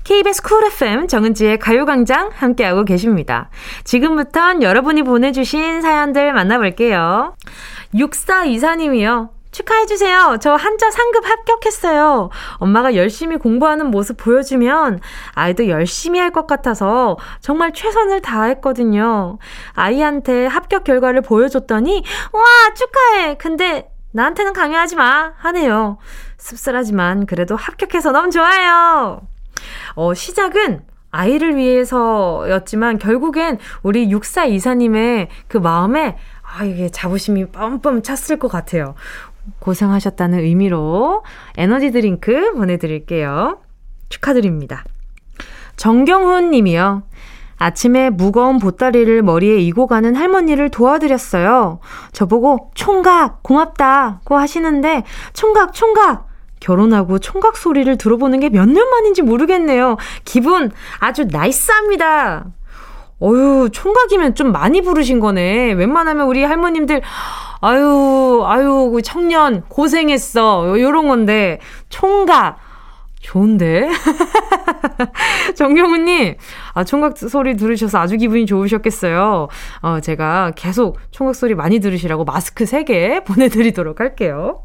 [0.03, 3.49] KBS Cool FM 정은지의 가요광장 함께하고 계십니다.
[3.83, 7.35] 지금부턴 여러분이 보내주신 사연들 만나볼게요.
[7.93, 9.34] 6424님이요.
[9.55, 10.37] 축하해주세요.
[10.41, 12.29] 저 한자 상급 합격했어요.
[12.57, 14.99] 엄마가 열심히 공부하는 모습 보여주면
[15.33, 19.37] 아이도 열심히 할 것 같아서 정말 최선을 다했거든요.
[19.73, 22.03] 아이한테 합격 결과를 보여줬더니,
[22.33, 22.43] 와,
[22.75, 23.35] 축하해.
[23.35, 25.31] 근데 나한테는 강요하지 마.
[25.37, 25.97] 하네요.
[26.37, 29.21] 씁쓸하지만 그래도 합격해서 너무 좋아요.
[29.95, 30.81] 어, 시작은
[31.11, 38.95] 아이를 위해서였지만 결국엔 우리 6424님의 그 마음에 아, 이게 자부심이 빵빵 찼을 것 같아요.
[39.59, 41.23] 고생하셨다는 의미로
[41.57, 43.59] 에너지 드링크 보내드릴게요.
[44.09, 44.83] 축하드립니다.
[45.77, 47.03] 정경훈 님이요.
[47.57, 51.79] 아침에 무거운 보따리를 머리에 이고 가는 할머니를 도와드렸어요.
[52.11, 56.27] 저보고 총각 고맙다고 하시는데 총각 총각
[56.59, 59.97] 결혼하고 총각 소리를 들어보는 게 몇 년 만인지 모르겠네요.
[60.25, 62.45] 기분 아주 nice합니다.
[63.21, 65.73] 어유 총각이면 좀 많이 부르신 거네.
[65.73, 67.01] 웬만하면 우리 할머님들
[67.61, 71.59] 아유 아유 그 청년 고생했어 요런 건데
[71.89, 72.59] 총각
[73.25, 73.89] 좋은데?
[75.55, 76.35] 정경훈님,
[76.73, 79.47] 아, 총각 소리 들으셔서 아주 기분이 좋으셨겠어요.
[79.81, 84.61] 어, 제가 계속 총각 소리 많이 들으시라고 마스크 3개 보내드리도록 할게요.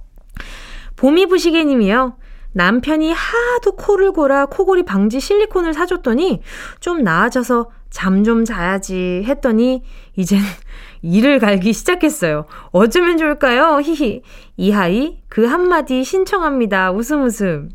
[0.97, 2.17] 봄이 부시개님이요.
[2.53, 6.43] 남편이 하도 코를 골아 코골이 방지 실리콘을 사줬더니
[6.81, 9.83] 좀 나아져서 잠 좀 자야지 했더니
[10.17, 10.39] 이젠
[11.03, 12.47] 이를 갈기 시작했어요.
[12.73, 13.81] 어쩌면 좋을까요?
[13.81, 14.23] 히히.
[14.57, 16.93] 이하이 그 한마디 신청합니다.
[16.93, 17.71] 웃음 웃음.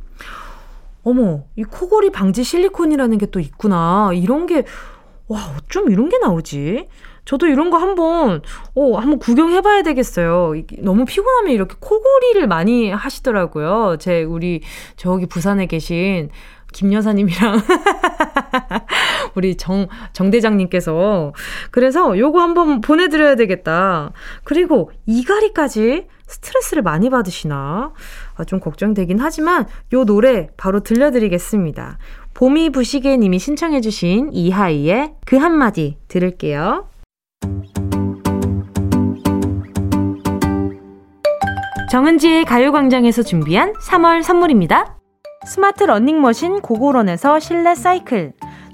[1.04, 4.12] 어머, 이 코골이 방지 실리콘이라는 게 또 있구나.
[4.14, 4.64] 이런 게,
[5.28, 6.88] 와, 어쩜 이런 게 나오지?
[7.26, 8.42] 저도 이런 거 한번,
[8.76, 10.54] 어, 한번 구경해봐야 되겠어요.
[10.80, 13.98] 너무 피곤하면 이렇게 코골이를 많이 하시더라고요.
[14.00, 14.62] 제, 우리,
[14.96, 16.30] 저기 부산에 계신
[16.74, 17.62] 김 여사님이랑
[19.36, 21.34] 우리 정, 정 대장님께서.
[21.72, 24.12] 그래서 요거 한번 보내드려야 되겠다.
[24.44, 27.94] 그리고 이가리까지 스트레스를 많이 받으시나?
[28.36, 31.98] 아, 좀 걱정되긴 하지만 요 노래 바로 들려드리겠습니다.
[32.34, 36.90] 봄이 부시게 님이 신청해주신 이하이의 그 한마디 들을게요.
[41.92, 44.98] 정은지의 가요광장에서 준비한 3월 선물입니다.
[45.46, 48.34] 스마트 러닝머신 고고런에서 실내 사이클,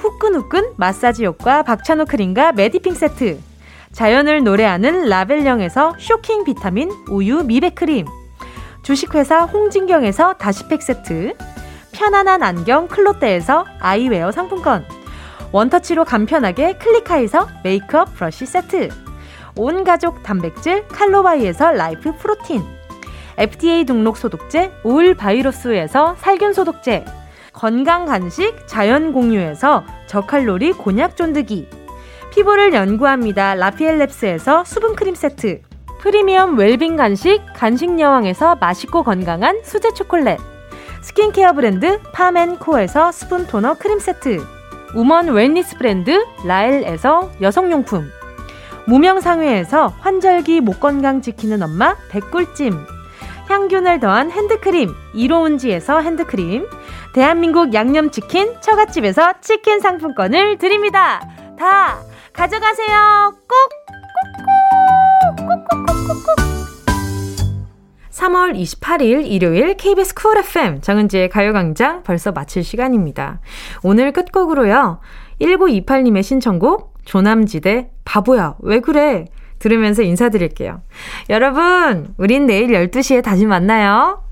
[0.00, 3.38] 후끈후끈 마사지 효과 박찬호 크림과 메디핑 세트,
[3.92, 8.06] 자연을 노래하는 라벨령에서 쇼킹 비타민 우유 미백 크림,
[8.82, 11.34] 주식회사 홍진경에서 다시팩 세트,
[11.92, 14.86] 편안한 안경 클로떼에서 아이웨어 상품권,
[15.52, 18.88] 원터치로 간편하게 클리카에서 메이크업 브러쉬 세트,
[19.56, 22.64] 온 가족 단백질 칼로바이에서 라이프 프로틴,
[23.36, 27.04] FDA 등록 소독제 올 바이러스에서 살균 소독제,
[27.60, 31.68] 건강 간식 자연 공유에서 저칼로리 곤약 쫀득이,
[32.32, 33.54] 피부를 연구합니다.
[33.54, 35.60] 라피엘랩스에서 수분 크림 세트,
[36.00, 40.38] 프리미엄 웰빙 간식 간식 여왕에서 맛있고 건강한 수제 초콜릿,
[41.02, 44.42] 스킨케어 브랜드 팜앤코에서 스푼 토너 크림 세트,
[44.94, 48.10] woman wellness 브랜드 라엘에서 여성용품,
[48.86, 52.99] 무명상회에서 환절기 목 건강 지키는 엄마 백꿀찜,
[53.50, 56.68] 향균을 더한 핸드크림 이로운지에서 핸드크림,
[57.12, 61.20] 대한민국 양념치킨 처갓집에서 치킨 상품권을 드립니다.
[61.58, 61.98] 다
[62.32, 63.34] 가져가세요.
[63.48, 63.80] 꼭!
[65.36, 66.50] 꼭꼭꼭꼭꼭
[68.12, 73.40] 3월 28일 일요일 KBS 쿨 FM 정은지의 가요광장 벌써 마칠 시간입니다.
[73.82, 75.00] 오늘 끝곡으로요.
[75.40, 79.24] 1928님의 신청곡 조남지대 바보야 왜 그래
[79.60, 80.82] 들으면서 인사드릴게요.
[81.28, 84.24] 여러분 우린 내일 12시에 다시 만나요.